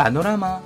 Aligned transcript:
بانوراما. 0.00 0.60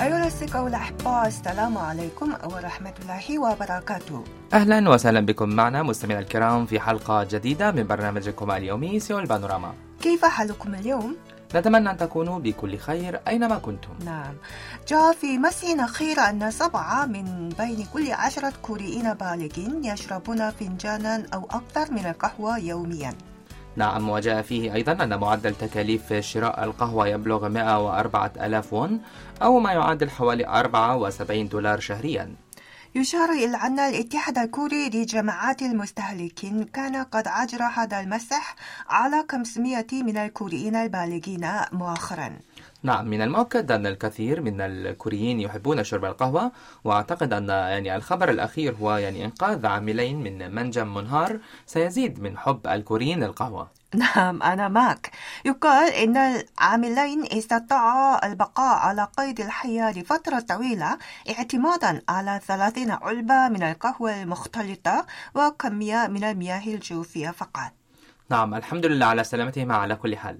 أيها 0.00 0.22
الأصدقاء 0.22 0.64
والأحباء 0.64 1.26
السلام 1.26 1.78
عليكم 1.78 2.28
ورحمة 2.44 2.94
الله 3.02 3.38
وبركاته. 3.38 4.24
أهلا 4.52 4.90
وسهلا 4.90 5.20
بكم 5.20 5.48
معنا 5.48 5.82
مستمعينا 5.82 6.22
الكرام 6.22 6.66
في 6.66 6.80
حلقة 6.80 7.24
جديدة 7.24 7.72
من 7.72 7.86
برنامجكم 7.86 8.50
اليومي 8.50 9.00
سيول 9.00 9.26
بانوراما. 9.26 9.72
كيف 10.02 10.24
حالكم 10.24 10.74
اليوم؟ 10.74 11.16
نتمنى 11.54 11.90
أن 11.90 11.96
تكونوا 11.96 12.38
بكل 12.38 12.78
خير 12.78 13.20
أينما 13.28 13.58
كنتم. 13.58 13.90
نعم. 14.04 14.34
جاء 14.88 15.12
في 15.12 15.38
مسح 15.38 15.84
أخير 15.84 16.20
أن 16.20 16.50
سبعة 16.50 17.06
من 17.06 17.48
بين 17.48 17.86
كل 17.92 18.12
عشرة 18.12 18.52
كوريين 18.62 19.14
بالغين 19.14 19.84
يشربون 19.84 20.50
فنجانا 20.50 21.26
أو 21.34 21.48
أكثر 21.50 21.92
من 21.92 22.06
القهوة 22.06 22.58
يوميا. 22.58 23.14
نعم 23.76 24.08
وجاء 24.08 24.42
فيه 24.42 24.74
أيضا 24.74 24.92
أن 24.92 25.18
معدل 25.18 25.54
تكاليف 25.54 26.12
شراء 26.12 26.64
القهوة 26.64 27.08
يبلغ 27.08 27.48
104 27.48 28.32
ألاف 28.40 28.72
وون 28.72 29.00
أو 29.42 29.58
ما 29.58 29.72
يعادل 29.72 30.10
حوالي 30.10 30.46
74 30.46 31.48
دولار 31.48 31.80
شهريا. 31.80 32.34
يشار 32.94 33.30
إلى 33.30 33.56
أن 33.56 33.78
الاتحاد 33.78 34.38
الكوري 34.38 34.88
لجماعات 34.88 35.62
المستهلكين 35.62 36.64
كان 36.64 36.96
قد 36.96 37.24
أجرى 37.26 37.64
هذا 37.74 38.00
المسح 38.00 38.56
على 38.88 39.24
500 39.30 39.86
من 39.92 40.16
الكوريين 40.16 40.76
البالغين 40.76 41.50
مؤخرا. 41.72 42.38
نعم 42.82 43.08
من 43.08 43.22
المؤكد 43.22 43.72
أن 43.72 43.86
الكثير 43.86 44.40
من 44.40 44.60
الكوريين 44.60 45.40
يحبون 45.40 45.84
شرب 45.84 46.04
القهوة 46.04 46.52
وأعتقد 46.84 47.32
أن 47.32 47.48
يعني 47.48 47.96
الخبر 47.96 48.30
الأخير 48.30 48.74
هو 48.74 48.96
يعني 48.96 49.24
إنقاذ 49.24 49.66
عاملين 49.66 50.22
من 50.22 50.54
منجم 50.54 50.94
منهار 50.94 51.38
سيزيد 51.66 52.20
من 52.20 52.38
حب 52.38 52.66
الكوريين 52.66 53.24
للقهوة 53.24 53.80
نعم 53.94 54.42
أنا 54.42 54.68
معك. 54.68 55.10
يقال 55.44 55.92
إن 55.92 56.16
العاملين 56.16 57.24
استطاعا 57.32 58.26
البقاء 58.26 58.78
على 58.78 59.08
قيد 59.18 59.40
الحياة 59.40 59.92
لفترة 59.98 60.40
طويلة 60.40 60.98
اعتمادا 61.30 62.02
على 62.08 62.40
30 62.46 62.90
علبة 62.90 63.48
من 63.48 63.62
القهوة 63.62 64.22
المختلطة 64.22 65.06
وكمية 65.34 66.06
من 66.06 66.24
المياه 66.24 66.66
الجوفية 66.66 67.30
فقط. 67.30 67.79
نعم 68.30 68.54
الحمد 68.54 68.86
لله 68.86 69.06
على 69.06 69.24
سلامتهما 69.24 69.74
على 69.74 69.96
كل 69.96 70.16
حال. 70.16 70.38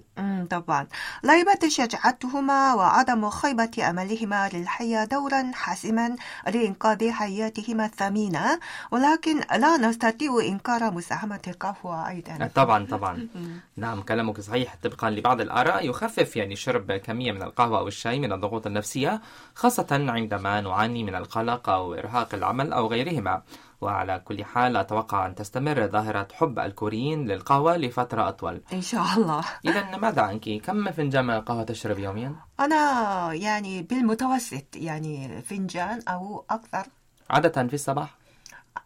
طبعا. 0.49 0.87
لعبت 1.23 1.67
شجاعتهما 1.67 2.73
وعدم 2.73 3.29
خيبة 3.29 3.71
أملهما 3.89 4.49
للحياة 4.53 5.05
دورا 5.05 5.51
حاسما 5.53 6.15
لإنقاذ 6.47 7.11
حياتهما 7.11 7.85
الثمينة 7.85 8.59
ولكن 8.91 9.39
لا 9.39 9.77
نستطيع 9.77 10.31
إنكار 10.47 10.91
مساهمة 10.91 11.39
القهوة 11.47 12.09
أيضا. 12.09 12.49
طبعا 12.55 12.85
طبعا. 12.85 13.27
نعم 13.77 14.01
كلامك 14.01 14.39
صحيح. 14.41 14.75
طبقا 14.83 15.09
لبعض 15.09 15.41
الآراء 15.41 15.89
يخفف 15.89 16.35
يعني 16.35 16.55
شرب 16.55 16.91
كمية 16.91 17.31
من 17.31 17.43
القهوة 17.43 17.79
أو 17.79 17.87
الشاي 17.87 18.19
من 18.19 18.33
الضغوط 18.33 18.67
النفسية 18.67 19.21
خاصة 19.55 19.87
عندما 19.91 20.61
نعاني 20.61 21.03
من 21.03 21.15
القلق 21.15 21.69
أو 21.69 21.93
إرهاق 21.93 22.35
العمل 22.35 22.73
أو 22.73 22.87
غيرهما. 22.87 23.41
وعلى 23.81 24.19
كل 24.25 24.45
حال 24.45 24.77
أتوقع 24.77 25.25
أن 25.25 25.35
تستمر 25.35 25.87
ظاهرة 25.87 26.27
حب 26.33 26.59
الكوريين 26.59 27.27
للقهوة 27.27 27.77
لفترة 27.77 28.29
أطول 28.29 28.61
إن 28.73 28.81
شاء 28.81 29.05
الله 29.17 29.43
إذا 29.65 29.97
ماذا 29.97 30.21
عنك؟ 30.21 30.49
كم 30.49 30.91
فنجان 30.91 31.25
من 31.25 31.33
القهوة 31.33 31.63
تشرب 31.63 31.99
يوميا؟ 31.99 32.35
أنا 32.59 33.33
يعني 33.33 33.81
بالمتوسط 33.81 34.75
يعني 34.75 35.41
فنجان 35.41 36.01
أو 36.07 36.45
أكثر 36.49 36.85
عادة 37.29 37.67
في 37.67 37.73
الصباح؟ 37.73 38.21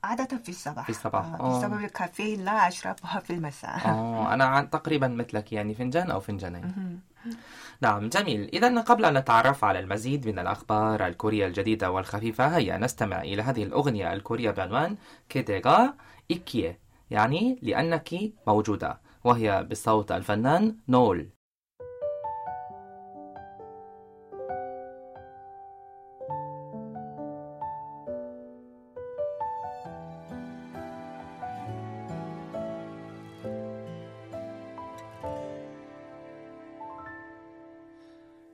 عادة 0.03 0.37
في 0.37 0.49
الصباح 0.49 0.83
في 0.83 0.89
الصباح، 0.89 1.25
آه،. 1.25 1.59
بسبب 1.59 1.83
الكافيين 1.83 2.45
لا 2.45 2.67
أشربها 2.67 3.19
في 3.19 3.33
المساء 3.33 3.79
آه 3.85 4.33
أنا 4.33 4.61
تقريبا 4.77 5.07
مثلك 5.07 5.53
يعني 5.53 5.73
فنجان 5.73 6.11
أو 6.11 6.19
فنجانين 6.19 6.99
نعم 7.81 8.09
جميل. 8.09 8.49
إذا 8.53 8.81
قبل 8.81 9.05
أن 9.05 9.17
نتعرف 9.17 9.63
على 9.63 9.79
المزيد 9.79 10.27
من 10.27 10.39
الأخبار 10.39 11.07
الكورية 11.07 11.47
الجديدة 11.47 11.91
والخفيفة 11.91 12.57
هيا 12.57 12.77
نستمع 12.77 13.21
إلى 13.21 13.41
هذه 13.41 13.63
الأغنية 13.63 14.13
الكورية 14.13 14.51
بعنوان 14.51 14.97
كيديغا 15.29 15.93
إيكيه 16.31 16.79
يعني 17.11 17.59
لأنك 17.61 18.09
موجودة 18.47 19.01
وهي 19.23 19.63
بصوت 19.71 20.11
الفنان 20.11 20.77
نول. 20.89 21.34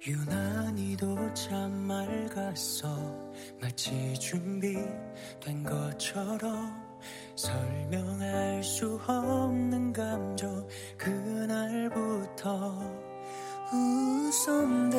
유난히도 0.05 1.31
참 1.35 1.71
맑았어. 1.71 2.87
마치 3.61 4.15
준비된 4.15 5.63
것처럼 5.63 6.73
설명할 7.35 8.63
수 8.63 8.99
없는 9.05 9.93
감정 9.93 10.67
그날부터 10.97 12.79
웃었는데 13.71 14.97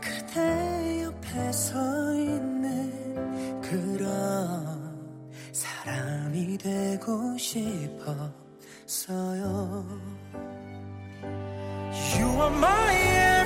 그대 0.00 1.02
옆에 1.04 1.52
서 1.52 1.78
있는 2.14 3.60
그런 3.60 4.90
사람이 5.52 6.58
되고 6.58 7.38
싶었어요. 7.38 8.10
You 11.92 12.26
are 12.26 12.56
my 12.56 13.39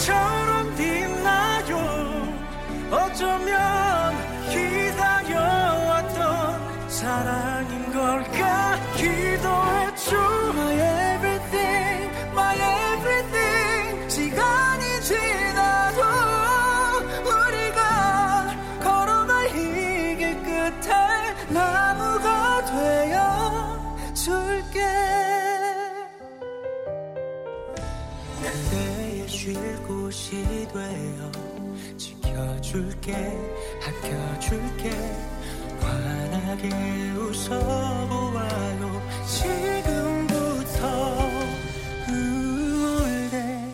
chose 0.00 0.39
곳이 30.29 30.67
되어 30.71 31.31
지켜줄게 31.97 33.15
아껴줄게 33.81 34.91
환하게 35.81 36.69
웃어보아요 37.17 39.01
지금부터 39.25 40.79
All 42.09 43.29
day 43.31 43.65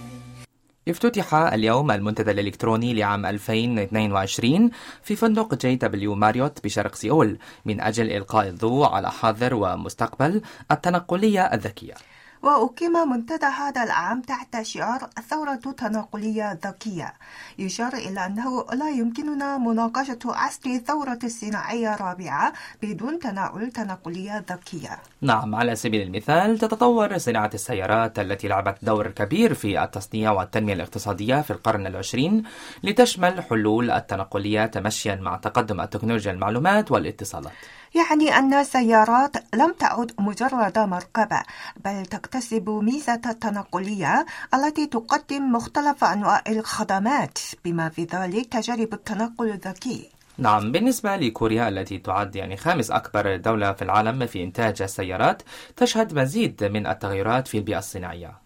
افتتح 0.87 1.33
اليوم 1.33 1.91
المنتدى 1.91 2.31
الإلكتروني 2.31 2.93
لعام 2.93 3.25
2022 3.25 4.69
في 5.03 5.15
فندق 5.15 5.55
جي 5.55 5.75
دبليو 5.75 6.15
ماريوت 6.15 6.63
بشرق 6.63 6.95
سيول 6.95 7.37
من 7.65 7.81
أجل 7.81 8.11
إلقاء 8.11 8.47
الضوء 8.47 8.87
على 8.87 9.11
حاضر 9.11 9.53
ومستقبل 9.53 10.41
التنقلية 10.71 11.41
الذكية 11.41 11.93
وأقيم 12.42 12.92
منتدى 13.10 13.46
هذا 13.46 13.82
العام 13.82 14.20
تحت 14.20 14.62
شعار 14.62 15.10
الثورة 15.18 15.60
التنقلية 15.66 16.58
الذكية 16.66 17.14
يشار 17.58 17.92
إلى 17.94 18.26
أنه 18.26 18.66
لا 18.72 18.90
يمكننا 18.90 19.58
مناقشة 19.58 20.18
عصر 20.24 20.60
الثورة 20.66 21.18
الصناعية 21.24 21.94
الرابعة 21.94 22.52
بدون 22.82 23.18
تناول 23.18 23.70
تنقلية 23.70 24.44
ذكية. 24.50 24.98
نعم 25.20 25.54
على 25.54 25.76
سبيل 25.76 26.02
المثال 26.02 26.58
تتطور 26.58 27.18
صناعة 27.18 27.50
السيارات 27.54 28.18
التي 28.18 28.48
لعبت 28.48 28.76
دور 28.82 29.10
كبير 29.10 29.54
في 29.54 29.84
التصنيع 29.84 30.32
والتنمية 30.32 30.74
الاقتصادية 30.74 31.40
في 31.40 31.50
القرن 31.50 31.86
العشرين 31.86 32.42
لتشمل 32.82 33.42
حلول 33.42 33.90
التنقلية 33.90 34.66
تمشيا 34.66 35.14
مع 35.14 35.36
تقدم 35.36 35.80
التكنولوجيا 35.80 36.32
المعلومات 36.32 36.92
والاتصالات. 36.92 37.52
يعني 37.94 38.38
أن 38.38 38.54
السيارات 38.54 39.36
لم 39.54 39.72
تعد 39.72 40.12
مجرد 40.18 40.78
مركبة 40.78 41.42
بل 41.84 42.06
تكتسب 42.26 42.70
ميزة 42.70 43.20
التنقلية 43.26 44.26
التي 44.54 44.86
تقدم 44.86 45.52
مختلف 45.52 46.04
أنواع 46.04 46.42
الخدمات 46.48 47.38
بما 47.64 47.88
في 47.88 48.04
ذلك 48.04 48.46
تجارب 48.46 48.94
التنقل 48.94 49.50
الذكي. 49.50 50.08
نعم 50.38 50.72
بالنسبة 50.72 51.16
لكوريا 51.16 51.68
التي 51.68 51.98
تعد 51.98 52.36
يعني 52.36 52.56
خامس 52.56 52.90
أكبر 52.90 53.36
دولة 53.36 53.72
في 53.72 53.82
العالم 53.82 54.26
في 54.26 54.44
إنتاج 54.44 54.82
السيارات 54.82 55.42
تشهد 55.76 56.18
مزيد 56.18 56.64
من 56.64 56.86
التغيرات 56.86 57.48
في 57.48 57.58
البيئة 57.58 57.78
الصناعية. 57.78 58.45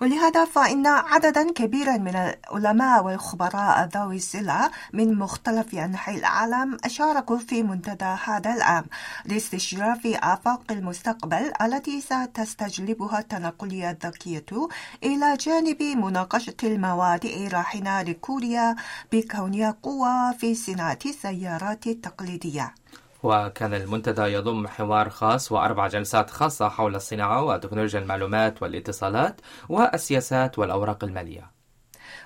ولهذا 0.00 0.44
فإن 0.44 0.86
عددا 0.86 1.52
كبيرا 1.52 1.96
من 1.96 2.16
العلماء 2.16 3.04
والخبراء 3.04 3.88
ذوي 3.94 4.16
الصلة 4.16 4.70
من 4.92 5.14
مختلف 5.14 5.74
أنحاء 5.74 6.16
العالم 6.16 6.76
شاركوا 6.86 7.38
في 7.38 7.62
منتدى 7.62 8.16
هذا 8.24 8.54
العام 8.54 8.84
لاستشراف 9.24 10.06
آفاق 10.06 10.62
المستقبل 10.70 11.52
التي 11.62 12.00
ستستجلبها 12.00 13.18
التنقلية 13.18 13.90
الذكية 13.90 14.68
إلى 15.04 15.36
جانب 15.36 15.82
مناقشة 15.82 16.56
المواد 16.64 17.24
الراهنة 17.24 18.02
لكوريا 18.02 18.76
بكونها 19.12 19.76
قوة 19.82 20.32
في 20.32 20.54
صناعة 20.54 20.98
السيارات 21.06 21.86
التقليدية. 21.86 22.74
وكان 23.22 23.74
المنتدى 23.74 24.22
يضم 24.22 24.66
حوار 24.68 25.10
خاص 25.10 25.52
وأربع 25.52 25.88
جلسات 25.88 26.30
خاصة 26.30 26.68
حول 26.68 26.96
الصناعة 26.96 27.42
وتكنولوجيا 27.44 28.00
المعلومات 28.00 28.62
والاتصالات 28.62 29.40
والسياسات 29.68 30.58
والأوراق 30.58 31.04
المالية. 31.04 31.50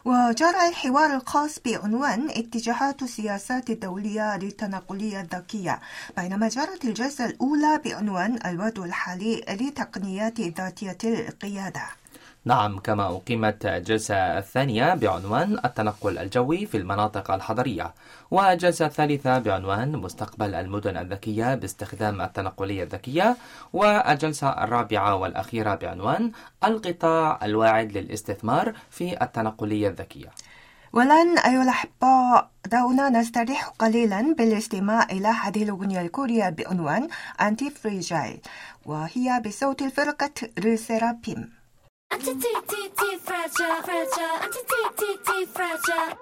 وجرى 0.05 0.69
الحوار 0.69 1.17
الخاص 1.17 1.59
بعنوان 1.65 2.31
اتجاهات 2.31 3.03
السياسات 3.03 3.71
الدولية 3.71 4.37
للتنقلية 4.37 5.21
الذكية 5.21 5.81
بينما 6.17 6.49
جرت 6.49 6.85
الجلسة 6.85 7.25
الأولى 7.27 7.81
بعنوان 7.85 8.39
الوضع 8.47 8.85
الحالي 8.85 9.45
لتقنيات 9.49 10.41
ذاتية 10.41 10.99
القيادة. 11.05 11.83
نعم 12.47 12.79
كما 12.79 13.07
أقيمت 13.17 13.67
الجلسة 13.67 14.39
الثانية 14.39 14.95
بعنوان 14.95 15.59
التنقل 15.65 16.19
الجوي 16.19 16.67
في 16.67 16.77
المناطق 16.77 17.31
الحضرية 17.31 17.95
والجلسة 18.31 18.87
الثالثة 18.87 19.39
بعنوان 19.39 19.97
مستقبل 19.97 20.55
المدن 20.55 20.97
الذكية 20.97 21.55
باستخدام 21.55 22.21
التنقلية 22.21 22.83
الذكية 22.83 23.37
والجلسة 23.73 24.49
الرابعة 24.49 25.15
والأخيرة 25.15 25.75
بعنوان 25.75 26.33
القطاع 26.65 27.39
الواعد 27.43 27.93
للاستثمار 27.99 28.73
في 28.91 29.23
التنقلية 29.23 29.89
الذكية. 29.89 30.31
والآن 30.93 31.39
أيها 31.39 31.63
الأحباء 31.63 32.51
دعونا 32.67 33.09
نستريح 33.09 33.69
قليلا 33.69 34.35
بالاستماع 34.39 35.03
إلى 35.03 35.29
هذه 35.29 35.63
الأغنية 35.63 36.01
الكورية 36.01 36.49
بعنوان 36.49 37.09
أنتي 37.41 37.71
فريجايل 37.71 38.41
وهي 38.87 39.43
بصوت 39.47 39.83
الفرقة 39.83 40.31
ريسيرابيم 40.59 41.64
Anti-T-T-T 42.14 43.02
fragile, 43.24 43.82
fragile, 43.84 44.36
anti-T-T-T 44.44 45.46
fragile. 45.54 46.18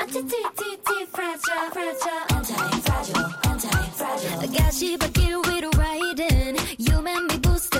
Anti-T-T-T 0.00 1.06
fragile, 1.12 1.70
fragile, 1.72 2.20
anti-fragile, 2.34 3.28
anti-fragile. 3.48 4.46
가시밭길 4.56 5.42
위로 5.48 5.70
riding, 5.76 6.56
you 6.78 7.00
make 7.02 7.24
me 7.24 7.38
boost 7.38 7.70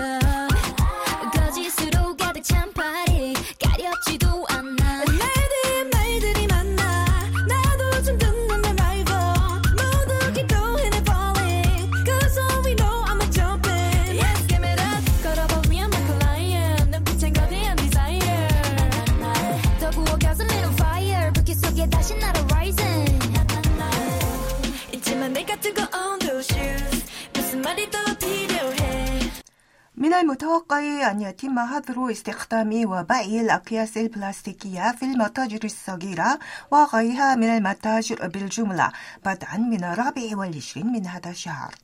المتوقع 30.55 31.11
أن 31.11 31.21
يتم 31.21 31.59
حظر 31.59 32.11
استخدام 32.11 32.85
وبيع 32.85 33.41
الأكياس 33.41 33.97
البلاستيكية 33.97 34.91
في 34.91 35.05
المتاجر 35.05 35.59
الصغيرة 35.63 36.39
وغيرها 36.71 37.35
من 37.35 37.57
المتاجر 37.57 38.27
بالجملة 38.27 38.91
بدءا 39.25 39.57
من 39.57 39.83
الرابع 39.83 40.37
والعشرين 40.37 40.87
من 40.87 41.07
هذا 41.07 41.29
الشهر. 41.29 41.75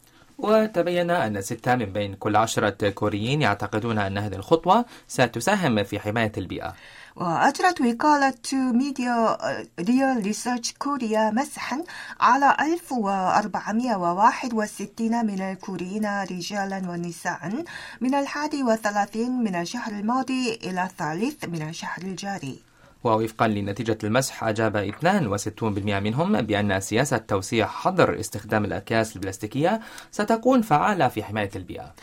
وتبين 0.43 1.11
أن 1.11 1.41
ستة 1.41 1.75
من 1.75 1.85
بين 1.85 2.15
كل 2.15 2.35
عشرة 2.35 2.89
كوريين 2.89 3.41
يعتقدون 3.41 3.99
أن 3.99 4.17
هذه 4.17 4.35
الخطوة 4.35 4.85
ستساهم 5.07 5.83
في 5.83 5.99
حماية 5.99 6.31
البيئة. 6.37 6.73
وأجرت 7.15 7.81
وكالة 7.81 8.33
ميديا 8.53 9.37
ريال 9.79 10.23
ريسيرش 10.23 10.73
كوريا 10.79 11.31
مسحا 11.31 11.83
على 12.19 12.55
1461 12.61 15.25
من 15.25 15.41
الكوريين 15.41 16.05
رجالا 16.31 16.77
ونساء 16.89 17.63
من 18.01 18.15
الحادي 18.15 18.63
والثلاثين 18.63 19.43
من 19.43 19.55
الشهر 19.55 19.91
الماضي 19.91 20.59
إلى 20.63 20.83
الثالث 20.83 21.45
من 21.45 21.69
الشهر 21.69 22.01
الجاري. 22.01 22.70
ووفقا 23.03 23.47
لنتيجة 23.47 23.97
المسح 24.03 24.43
أجاب 24.43 24.91
62% 25.01 25.63
منهم 25.73 26.41
بأن 26.41 26.79
سياسة 26.79 27.17
توسيع 27.17 27.67
حظر 27.67 28.19
استخدام 28.19 28.65
الأكياس 28.65 29.15
البلاستيكية 29.15 29.79
ستكون 30.11 30.61
فعالة 30.61 31.07
في 31.07 31.23
حماية 31.23 31.49
البيئة. 31.55 31.93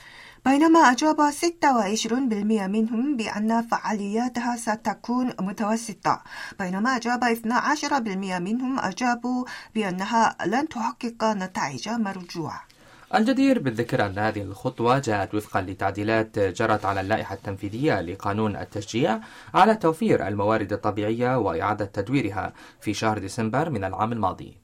بينما 0.47 0.81
أجاب 0.81 1.31
26% 1.31 2.13
منهم 2.69 3.17
بأن 3.17 3.63
فعالياتها 3.63 4.57
ستكون 4.57 5.33
متوسطة. 5.41 6.23
بينما 6.59 6.97
أجاب 6.97 7.25
12% 7.25 8.39
منهم 8.39 8.79
أجابوا 8.79 9.45
بأنها 9.75 10.37
لن 10.47 10.69
تحقق 10.69 11.25
نتائج 11.25 11.89
مرجوة 11.89 12.53
الجدير 13.15 13.59
بالذكر 13.59 14.07
أن 14.07 14.19
هذه 14.19 14.43
الخطوة 14.43 14.99
جاءت 14.99 15.35
وفقا 15.35 15.61
لتعديلات 15.61 16.39
جرت 16.39 16.85
على 16.85 17.01
اللائحة 17.01 17.35
التنفيذية 17.35 18.01
لقانون 18.01 18.57
التشجيع 18.57 19.21
على 19.55 19.75
توفير 19.75 20.29
الموارد 20.29 20.73
الطبيعية 20.73 21.39
وإعادة 21.39 21.85
تدويرها 21.85 22.53
في 22.81 22.95
شهر 22.95 23.19
ديسمبر 23.19 23.71
من 23.71 23.85
العام 23.85 24.13
الماضي. 24.13 24.57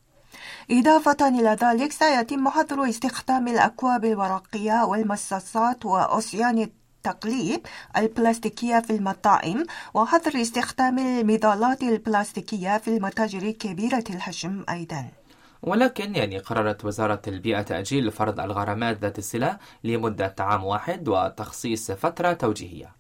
إضافة 0.70 1.29
إلى 1.29 1.56
ذلك 1.62 1.93
سيتم 1.93 2.49
حظر 2.49 2.88
استخدام 2.88 3.49
الأكواب 3.49 4.05
الورقية 4.05 4.85
والمصاصات 4.85 5.87
وأصيان 5.87 6.58
التقليب 6.58 7.61
البلاستيكية 7.97 8.81
في 8.81 8.90
المطاعم 8.90 9.64
وحظر 9.94 10.40
استخدام 10.40 10.99
المظلات 10.99 11.82
البلاستيكية 11.82 12.79
في 12.79 12.97
المتاجر 12.97 13.50
كبيرة 13.50 14.05
الحجم 14.11 14.64
أيضا. 14.70 15.24
ولكن 15.66 16.14
يعني 16.14 16.38
قررت 16.38 16.84
وزارة 16.84 17.22
البيئة 17.28 17.62
تأجيل 17.62 18.11
فرض 18.11 18.40
الغرامات 18.40 18.99
ذات 18.99 19.19
الصلة 19.19 19.58
لمدة 19.84 20.34
عام 20.38 20.64
واحد 20.64 21.08
وتخصيص 21.08 21.90
فترة 21.90 22.32
توجيهية. 22.32 22.93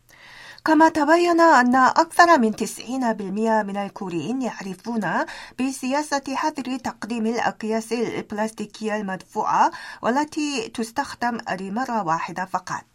كما 0.64 0.88
تبين 0.88 1.40
أن 1.40 1.74
أكثر 1.74 2.38
من 2.38 2.52
90% 2.56 3.62
من 3.62 3.76
الكوريين 3.76 4.42
يعرفون 4.42 5.24
بسياسة 5.60 6.22
حظر 6.28 6.76
تقديم 6.76 7.26
الأكياس 7.26 7.92
البلاستيكية 7.92 8.96
المدفوعة 8.96 9.70
والتي 10.02 10.68
تستخدم 10.74 11.38
لمرة 11.60 12.02
واحدة 12.02 12.44
فقط. 12.44 12.93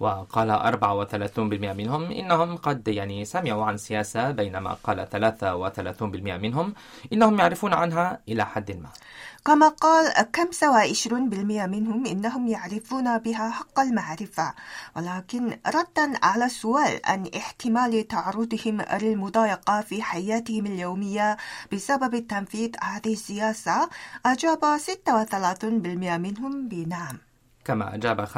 وقال 0.00 0.50
34% 0.50 1.38
منهم 1.76 2.02
إنهم 2.10 2.56
قد 2.56 2.88
يعني 2.88 3.24
سمعوا 3.24 3.64
عن 3.64 3.76
سياسة 3.76 4.30
بينما 4.30 4.76
قال 4.84 5.08
33% 5.08 6.02
منهم 6.42 6.74
إنهم 7.12 7.38
يعرفون 7.38 7.72
عنها 7.74 8.18
إلى 8.28 8.46
حد 8.46 8.70
ما. 8.70 8.88
كما 9.44 9.68
قال 9.68 10.12
25% 10.36 11.12
منهم 11.66 12.06
إنهم 12.06 12.48
يعرفون 12.48 13.18
بها 13.18 13.50
حق 13.50 13.80
المعرفة 13.80 14.54
ولكن 14.96 15.58
ردا 15.66 16.12
على 16.22 16.44
السؤال 16.44 17.00
عن 17.04 17.30
احتمال 17.36 18.08
تعرضهم 18.08 18.80
للمضايقة 19.02 19.80
في 19.80 20.02
حياتهم 20.02 20.66
اليومية 20.66 21.36
بسبب 21.72 22.26
تنفيذ 22.26 22.70
هذه 22.82 23.12
السياسة 23.12 23.88
أجاب 24.26 24.64
36% 24.64 25.64
منهم 26.18 26.68
بنعم. 26.68 27.33
كما 27.65 27.95
أجاب 27.95 28.25
25% 28.25 28.35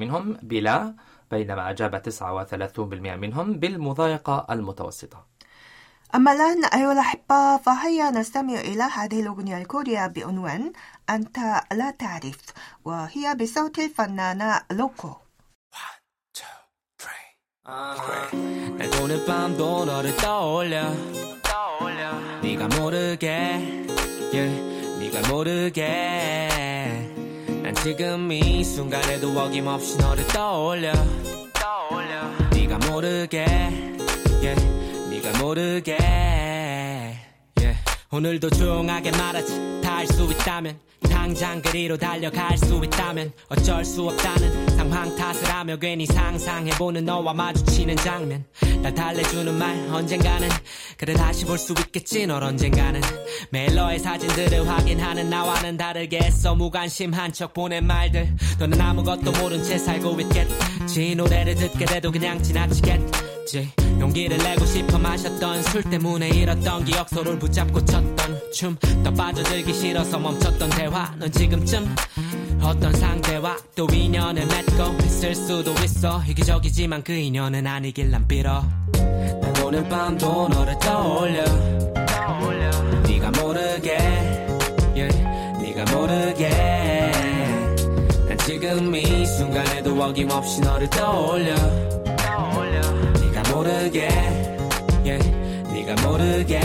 منهم 0.00 0.36
بلا 0.42 0.94
بينما 1.30 1.70
أجاب 1.70 2.02
39% 2.02 2.78
منهم 2.92 3.52
بالمضايقة 3.52 4.46
المتوسطة 4.50 5.26
أما 6.14 6.32
الآن 6.32 6.64
أيها 6.64 6.92
الأحبة 6.92 7.56
فهيا 7.56 8.10
نستمع 8.10 8.54
إلى 8.54 8.82
هذه 8.82 9.20
الأغنية 9.20 9.58
الكورية 9.58 10.06
بعنوان 10.06 10.72
أنت 11.10 11.38
لا 11.72 11.90
تعرف 11.90 12.38
وهي 12.84 13.34
بصوت 13.34 13.78
الفنانة 13.78 14.62
لوكو 14.70 15.16
날 17.64 18.88
오늘 19.02 19.24
밤도 19.26 19.84
너를 19.84 20.16
떠올려 20.16 20.82
네가 22.42 22.68
모르게 22.68 23.26
yeah, 24.32 24.98
네가 24.98 25.28
모르게 25.28 26.48
난 26.50 26.63
지금 27.85 28.31
이 28.31 28.63
순간에도 28.63 29.29
어김없이 29.39 29.95
너를 29.99 30.25
떠올려. 30.29 30.91
네가 32.51 32.79
모르게 32.89 33.45
yeah, 34.41 34.65
네가 35.11 35.37
모르게 35.37 35.95
yeah. 37.59 37.79
오늘도 38.09 38.49
조용하게 38.49 39.11
말하지. 39.11 39.81
다 39.83 39.97
알 39.97 40.07
수 40.07 40.23
있다면 40.23 40.79
다 41.03 41.04
당장 41.25 41.59
그리로 41.59 41.97
달려갈 41.97 42.55
수 42.55 42.79
있다면 42.83 43.33
어쩔 43.49 43.83
수 43.83 44.03
없다는 44.03 44.77
상황 44.77 45.15
탓을 45.15 45.43
하며 45.49 45.75
괜히 45.75 46.05
상상해보는 46.05 47.03
너와 47.03 47.33
마주치는 47.33 47.95
장면. 47.95 48.45
날 48.83 48.93
달래주는 48.93 49.51
말 49.55 49.75
언젠가는 49.89 50.47
그래 50.99 51.15
다시 51.15 51.43
볼 51.45 51.57
수 51.57 51.73
있겠지 51.73 52.27
널 52.27 52.43
언젠가는. 52.43 53.01
너의 53.75 53.97
사진들을 53.97 54.69
확인하는 54.69 55.27
나와는 55.27 55.77
다르게 55.77 56.19
애써 56.19 56.53
무관심한 56.53 57.33
척 57.33 57.55
보낸 57.55 57.87
말들. 57.87 58.31
너는 58.59 58.79
아무것도 58.79 59.31
모른 59.41 59.63
채 59.63 59.79
살고 59.79 60.19
있겠지. 60.21 61.15
노래를 61.15 61.55
듣게 61.55 61.85
돼도 61.85 62.11
그냥 62.11 62.39
지나치겠 62.43 63.34
지 63.45 63.69
용기를 63.99 64.37
내고 64.39 64.65
싶어 64.65 64.97
마셨던 64.97 65.61
술 65.63 65.83
때문에 65.83 66.29
잃었던 66.29 66.83
기억 66.83 67.07
서로를 67.09 67.37
붙잡고 67.37 67.85
췄던 67.85 68.41
춤. 68.51 68.75
더 69.03 69.13
빠져들기 69.13 69.71
싫어서 69.71 70.17
멈췄던 70.17 70.69
대화 70.71 71.13
넌 71.17 71.31
지금쯤 71.31 71.95
어떤 72.61 72.91
상대와 72.93 73.57
또 73.75 73.87
인연을 73.91 74.47
맺고 74.47 75.05
있을 75.05 75.35
수도 75.35 75.71
있어. 75.83 76.23
이기적이지만 76.27 77.03
그 77.03 77.13
인연은 77.13 77.67
아니길 77.67 78.09
난 78.09 78.27
빌어. 78.27 78.63
난 78.93 79.53
오늘 79.63 79.87
밤도 79.87 80.49
너를 80.49 80.79
떠올려. 80.79 81.43
네가 83.07 83.31
모르게 83.41 83.97
yeah, 84.95 85.23
네가 85.61 85.95
모르게. 85.95 86.49
난 88.27 88.37
지금 88.39 88.95
이 88.95 89.25
순간에도 89.25 90.01
어김없이 90.01 90.61
너를 90.61 90.89
떠올려 90.89 91.55
모르게 93.54 94.08
yeah, 95.04 95.72
네가 95.72 95.94
모르게 96.06 96.60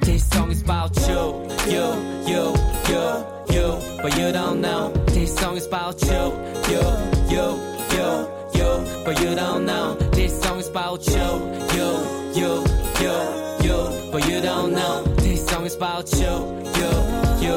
This 0.00 0.26
song 0.28 0.50
is 0.50 0.62
about 0.62 0.96
you 1.08 1.46
you 1.68 1.86
you 2.26 2.54
you 2.88 3.04
you 3.50 3.78
but 4.02 4.16
you 4.18 4.32
don't 4.32 4.60
know 4.60 4.92
This 5.06 5.34
song 5.36 5.56
is 5.56 5.66
about 5.66 6.00
you 6.02 6.32
you 6.68 6.82
you 7.28 7.58
you 7.92 8.28
you 8.54 9.04
but 9.04 9.20
you 9.20 9.34
don't 9.34 9.64
know 9.64 9.94
This 10.12 10.40
song 10.42 10.58
is 10.58 10.68
about 10.68 11.06
you 11.06 11.28
you 11.76 11.88
you 12.34 12.64
you 13.00 13.16
you 13.62 14.10
but 14.10 14.28
you 14.28 14.40
don't 14.40 14.72
know 14.72 15.02
This 15.18 15.46
song 15.46 15.66
is 15.66 15.76
about 15.76 16.10
you 16.12 16.34
you 16.78 16.90
you 17.40 17.56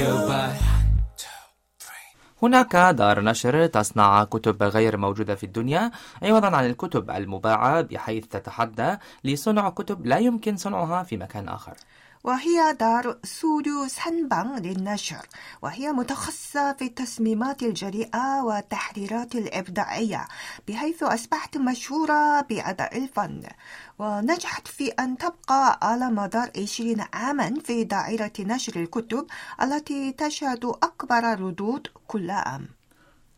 you 0.00 0.10
but 0.26 0.67
هناك 2.43 2.75
دار 2.75 3.21
نشر 3.21 3.65
تصنع 3.65 4.23
كتب 4.23 4.63
غير 4.63 4.97
موجودة 4.97 5.35
في 5.35 5.45
الدنيا 5.45 5.91
عوضا 6.23 6.47
عن 6.57 6.65
الكتب 6.65 7.11
المباعة 7.11 7.81
بحيث 7.81 8.27
تتحدى 8.27 8.95
لصنع 9.23 9.69
كتب 9.69 10.05
لا 10.05 10.17
يمكن 10.17 10.57
صنعها 10.57 11.03
في 11.03 11.17
مكان 11.17 11.49
آخر. 11.49 11.73
وهي 12.23 12.73
دار 12.73 13.17
سوريو 13.23 13.87
سانبang 13.87 14.59
للنشر 14.59 15.27
وهي 15.61 15.91
متخصصة 15.91 16.73
في 16.73 16.85
التصميمات 16.85 17.63
الجريئة 17.63 18.41
والتحريرات 18.41 19.35
الإبداعية 19.35 20.27
بحيث 20.67 21.03
أصبحت 21.03 21.57
مشهورة 21.57 22.41
بأداء 22.41 22.97
الفن. 22.97 23.43
ونجحت 23.99 24.67
في 24.67 24.87
أن 24.87 25.17
تبقى 25.17 25.79
على 25.81 26.05
مدار 26.11 26.51
20 26.57 27.05
عاما 27.13 27.53
في 27.65 27.83
دائرة 27.83 28.33
نشر 28.39 28.81
الكتب 28.81 29.27
التي 29.61 30.11
تشهد 30.11 30.65
أكبر 30.65 31.39
ردود 31.39 31.87
كل 32.07 32.31
عام. 32.31 32.78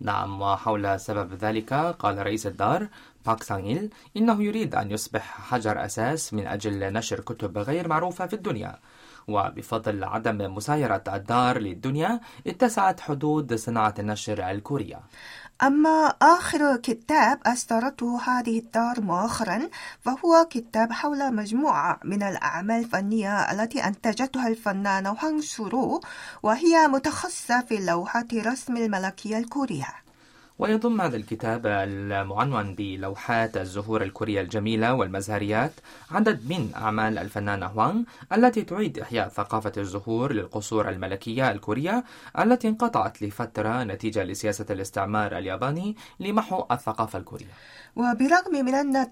نعم 0.01 0.41
وحول 0.41 1.00
سبب 1.00 1.34
ذلك 1.34 1.74
قال 1.74 2.25
رئيس 2.25 2.48
الدار 2.48 2.88
باك 3.25 3.43
سانغيل 3.43 3.89
إنه 4.17 4.43
يريد 4.43 4.75
أن 4.75 4.91
يصبح 4.91 5.41
حجر 5.41 5.86
أساس 5.86 6.34
من 6.34 6.48
أجل 6.48 6.93
نشر 6.93 7.20
كتب 7.20 7.58
غير 7.58 7.88
معروفة 7.88 8.27
في 8.27 8.34
الدنيا. 8.34 8.79
وبفضل 9.28 10.04
عدم 10.04 10.56
مسايرة 10.56 11.04
الدار 11.08 11.58
للدنيا 11.58 12.20
اتسعت 12.48 13.00
حدود 13.00 13.56
صناعة 13.56 13.94
النشر 14.00 14.50
الكورية. 14.51 15.00
أما 15.63 16.13
آخر 16.22 16.75
كتاب 16.75 17.40
أصدرته 17.46 18.22
هذه 18.22 18.60
الدار 18.60 19.01
مؤخرا 19.01 19.70
فهو 20.01 20.48
كتاب 20.50 20.92
حول 20.92 21.36
مجموعة 21.36 22.00
من 22.04 22.24
الأعمال 22.24 22.80
الفنية 22.80 23.51
التي 23.51 23.88
أنتجتها 23.88 24.48
الفنانة 24.48 25.10
هوانغ 25.10 25.42
سورو 25.42 26.01
وهي 26.44 26.88
متخصصة 26.88 27.62
في 27.62 27.86
لوحات 27.86 28.34
رسم 28.34 28.78
الملكية 28.78 29.38
الكورية. 29.38 29.88
ويضم 30.62 31.01
هذا 31.01 31.15
الكتاب 31.18 31.65
المعنون 31.65 32.75
بلوحات 32.75 33.58
الزهور 33.58 34.03
الكورية 34.03 34.41
الجميلة 34.41 34.94
والمزهريات 34.94 35.72
عدد 36.12 36.50
من 36.50 36.72
أعمال 36.75 37.18
الفنانة 37.18 37.65
هوانغ 37.65 38.03
التي 38.34 38.62
تعيد 38.62 39.00
إحياء 39.00 39.30
ثقافة 39.30 39.72
الزهور 39.77 40.34
للقصور 40.34 40.89
الملكية 40.89 41.51
الكورية 41.51 42.03
التي 42.39 42.68
انقطعت 42.68 43.22
لفترة 43.22 43.84
نتيجة 43.84 44.24
لسياسة 44.24 44.65
الاستعمار 44.70 45.38
الياباني 45.38 45.96
لمحو 46.20 46.65
الثقافة 46.72 47.20
الكورية. 47.20 47.53
وبرغم 47.96 48.65
من 48.65 48.75
أن 48.75 49.08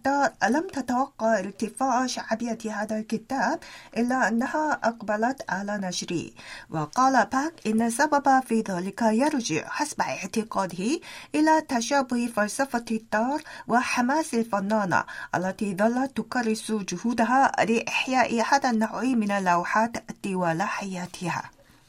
لم 0.49 0.67
تتوقع 0.73 1.39
ارتفاع 1.39 2.05
شعبية 2.05 2.57
هذا 2.71 2.99
الكتاب 2.99 3.59
إلا 3.97 4.27
أنها 4.27 4.71
أقبلت 4.83 5.45
على 5.49 5.79
نشره. 5.83 6.25
وقال 6.69 7.25
باك 7.25 7.53
إن 7.67 7.81
السبب 7.81 8.39
في 8.45 8.61
ذلك 8.69 9.01
يرجع 9.01 9.67
حسب 9.67 10.01
اعتقاده 10.01 10.99
إلى 11.39 11.61
تشابه 11.61 12.27
فلسفة 12.35 12.85
الدار 12.91 13.41
وحماس 13.67 14.33
الفنانة 14.33 15.03
التي 15.35 15.75
ظلت 15.75 16.17
تكرس 16.17 16.71
جهودها 16.71 17.51
لإحياء 17.65 18.41
هذا 18.51 18.69
النوع 18.69 19.03
من 19.03 19.31
اللوحات 19.31 19.97
طوال 20.23 20.61
حياتها. 20.61 21.43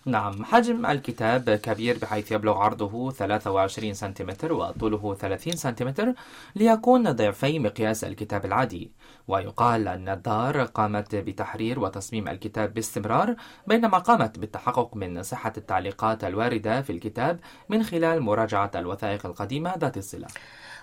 نعم 0.06 0.44
حجم 0.44 0.86
الكتاب 0.86 1.50
كبير 1.50 1.98
بحيث 1.98 2.32
يبلغ 2.32 2.58
عرضه 2.58 3.10
23 3.10 3.94
سنتيمتر 3.94 4.52
وطوله 4.52 5.14
30 5.14 5.56
سنتيمتر 5.56 6.14
ليكون 6.56 7.12
ضعفي 7.12 7.58
مقياس 7.58 8.04
الكتاب 8.04 8.44
العادي. 8.44 8.90
ويقال 9.30 9.88
أن 9.88 10.08
الدار 10.08 10.64
قامت 10.64 11.14
بتحرير 11.14 11.80
وتصميم 11.80 12.28
الكتاب 12.28 12.74
باستمرار 12.74 13.34
بينما 13.66 13.98
قامت 13.98 14.38
بالتحقق 14.38 14.96
من 14.96 15.22
صحة 15.22 15.52
التعليقات 15.56 16.24
الواردة 16.24 16.82
في 16.82 16.92
الكتاب 16.92 17.40
من 17.68 17.82
خلال 17.82 18.22
مراجعة 18.22 18.70
الوثائق 18.74 19.26
القديمة 19.26 19.74
ذات 19.78 19.96
الصلة. 19.96 20.26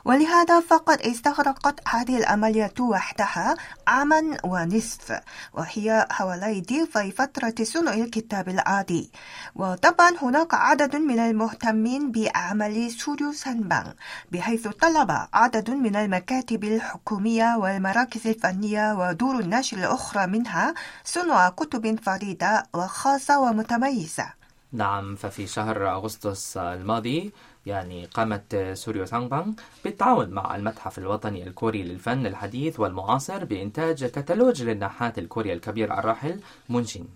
ولهذا 0.06 0.60
فقد 0.60 1.01
استغرقت 1.01 1.88
هذه 1.88 2.18
العملية 2.18 2.74
وحدها 2.80 3.56
عاما 3.88 4.38
ونصف 4.44 5.20
وهي 5.54 6.08
حوالي 6.12 6.62
ضعف 6.62 6.98
فترة 6.98 7.56
صنع 7.62 7.94
الكتاب 7.94 8.50
العادي. 8.50 9.12
وطبعا 9.56 10.12
هناك 10.22 10.54
عدد 10.54 10.96
من 10.96 11.20
المهتمين 11.20 12.12
بعمل 12.12 12.92
سوريو 12.92 13.32
سانبang 13.34 13.88
بحيث 14.32 14.68
طلب 14.68 15.12
عدد 15.34 15.70
من 15.70 15.96
المكاتب 15.96 16.63
الحكومية 16.63 17.58
والمراكز 17.58 18.27
الفنية 18.38 18.94
ودور 18.94 19.39
النشر 19.39 19.77
الأخرى 19.77 20.27
منها 20.27 20.74
صنع 21.03 21.50
كتب 21.50 22.00
فريدة 22.00 22.63
وخاصة 22.74 23.39
ومتميزة. 23.39 24.34
نعم 24.72 25.15
ففي 25.15 25.48
شهر 25.48 25.91
أغسطس 25.91 26.58
الماضي 26.58 27.32
يعني 27.65 28.06
قامت 28.06 28.72
سوريو 28.74 29.06
سانغبانغ 29.06 29.53
بالتعاون 29.84 30.29
مع 30.29 30.56
المتحف 30.56 30.98
الوطني 30.98 31.48
الكوري 31.48 31.84
للفن 31.84 32.25
الحديث 32.25 32.79
والمعاصر 32.79 33.46
بإنتاج 33.46 34.06
كتالوج 34.06 34.63
للنحات 34.63 35.17
الكوري 35.17 35.53
الكبير 35.53 36.00
الراحل 36.00 36.39
مونشين 36.70 37.08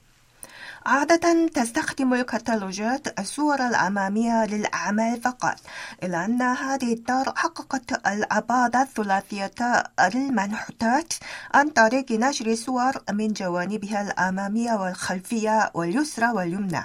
عادة 0.86 1.48
تستخدم 1.48 2.14
الكتالوجات 2.14 3.20
الصور 3.20 3.68
الأمامية 3.68 4.46
للأعمال 4.46 5.22
فقط 5.22 5.56
إلا 6.04 6.26
أن 6.26 6.42
هذه 6.42 6.94
الدار 6.94 7.34
حققت 7.36 8.08
الأبعاد 8.08 8.76
الثلاثية 8.76 9.84
للمنحوتات 10.14 11.14
عن 11.54 11.70
طريق 11.70 12.12
نشر 12.12 12.56
صور 12.56 12.94
من 13.12 13.34
جوانبها 13.34 14.02
الأمامية 14.02 14.74
والخلفية 14.74 15.72
واليسرى 15.74 16.30
واليمنى. 16.32 16.84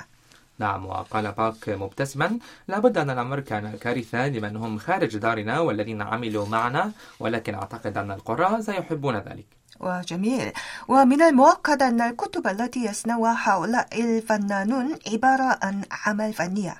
نعم 0.59 0.87
وقال 0.87 1.33
باك 1.33 1.69
مبتسما 1.69 2.39
لابد 2.69 2.99
أن 2.99 3.11
الأمر 3.11 3.41
كان 3.41 3.77
كارثة 3.77 4.29
لمن 4.29 4.57
هم 4.57 4.79
خارج 4.79 5.17
دارنا 5.17 5.61
والذين 5.61 6.03
عملوا 6.03 6.47
معنا 6.47 6.93
ولكن 7.21 7.55
أعتقد 7.55 7.97
أن 7.97 8.11
القراء 8.11 8.61
سيحبون 8.61 9.17
ذلك. 9.17 9.66
وجميل. 9.81 10.53
ومن 10.89 11.23
المؤكد 11.23 11.83
أن 11.83 12.01
الكتب 12.01 12.47
التي 12.47 12.85
يصنعها 12.85 13.37
هؤلاء 13.43 13.89
الفنانون 14.01 14.99
عبارة 15.13 15.59
عن 15.63 15.83
أعمال 15.93 16.33
فنية. 16.33 16.77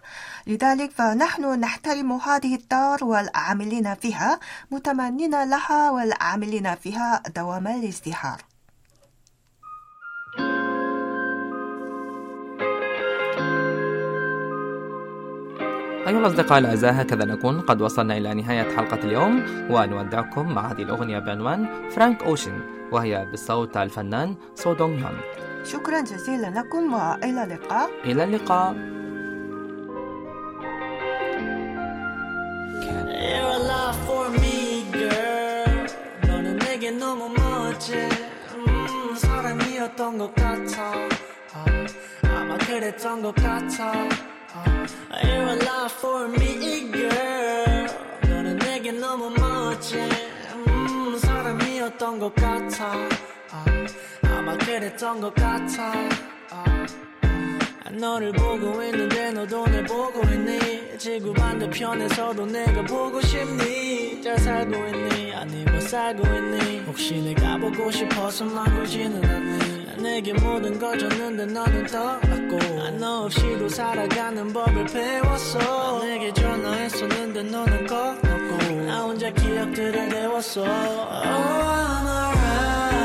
لذلك 0.47 0.91
فنحن 0.91 1.61
نحترم 1.61 2.13
هذه 2.13 2.55
الدار 2.55 3.05
والعاملين 3.05 3.95
فيها 3.95 4.41
متمنين 4.71 5.45
لها 5.51 5.91
والعاملين 5.91 6.75
فيها 6.75 7.23
دوام 7.37 7.67
الازدهار. 7.67 8.39
أيها 16.07 16.19
الأصدقاء 16.19 16.59
الأعزاء 16.59 17.03
هكذا 17.03 17.25
نكون 17.25 17.61
قد 17.61 17.83
وصلنا 17.83 18.17
إلى 18.17 18.35
نهاية 18.35 18.77
حلقة 18.77 18.99
اليوم 19.05 19.45
ونودعكم 19.71 20.55
مع 20.55 20.73
هذه 20.73 20.83
الأغنية 20.83 21.19
بعنوان 21.19 21.89
فرانك 21.91 22.23
أوشن 22.23 22.76
وهي 22.92 23.28
بصوت 23.34 23.78
الفنان 23.78 24.36
سو 24.56 24.74
دونغ 24.74 25.00
يون 25.00 25.18
شكرا 25.64 26.02
جزيلا 26.02 26.48
لكم 26.60 26.94
وإلى 26.94 27.44
اللقاء 27.44 27.90
إلى 28.06 28.24
اللقاء 28.24 28.76
You're 33.32 33.54
a 33.58 33.60
lot 33.72 33.96
for 34.06 34.30
me, 34.42 34.86
girl. 34.92 35.88
너는 36.28 36.58
내게 36.60 36.92
너무 36.92 37.30
멋지. 37.30 37.94
음, 38.56 39.16
사람이었던 39.16 40.18
것 40.18 40.34
같아. 40.36 40.94
아, 41.54 41.66
아마 42.24 42.58
그랬던 42.58 43.22
것 43.22 43.36
같아. 43.36 43.94
아, 44.54 44.64
You're 45.24 45.50
a 45.50 45.60
lot 45.68 45.92
for 46.00 46.28
me, 46.30 46.92
girl. 46.92 47.88
너는 48.28 48.58
내게 48.58 48.92
너무 48.92 49.30
멋지. 49.30 49.98
음, 51.97 51.99
사람이었던 51.99 52.19
것 52.19 52.35
같아. 52.35 52.93
아, 53.51 53.65
아마 54.25 54.57
그랬던 54.59 55.21
것 55.21 55.35
같아. 55.35 55.93
아, 56.51 56.87
너를 57.91 58.33
보고 58.33 58.83
있는데 58.85 59.33
너도 59.33 59.67
내 59.67 59.83
보고 59.83 60.23
있니? 60.29 60.99
지구 60.99 61.33
반대편에서도 61.33 62.47
내가 62.47 62.83
보고 62.85 63.21
싶니? 63.21 64.21
잘 64.23 64.39
살고 64.39 64.75
있니? 64.75 65.35
아니 65.35 65.65
못 65.65 65.81
살고 65.81 66.23
있니? 66.27 66.81
혹시 66.87 67.15
내가 67.23 67.57
보고 67.57 67.91
싶어서 67.91 68.45
말보지는 68.45 69.25
않니? 69.25 69.59
난 69.59 69.76
내게 69.99 70.33
모든 70.35 70.79
걸 70.79 70.99
줬는데 70.99 71.47
너는 71.47 71.87
떠났고 71.87 72.59
너 72.99 73.25
없이도 73.25 73.69
살아가는 73.69 74.53
법을 74.53 74.87
배웠어. 74.87 75.59
난 75.59 76.01
내게 76.01 76.33
전화했었는데 76.33 77.43
너는 77.45 77.87
꺼놓고 77.87 78.85
나 78.87 79.03
혼자 79.03 79.31
기억들을 79.31 80.09
외웠어. 80.13 80.63
Oh 80.63 80.67
I'm 80.69 82.07
alright 82.07 82.96